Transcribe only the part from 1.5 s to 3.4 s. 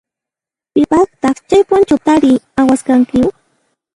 punchutari awashanki?